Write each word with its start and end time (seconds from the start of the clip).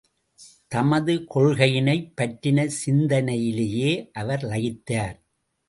தமது 0.67 1.25
கொள்கையினைப் 1.35 2.09
பற்றின 2.21 2.69
சிந்தனையிலேயே 2.85 4.11
அவர் 4.11 4.43
லயித்தார். 4.43 5.17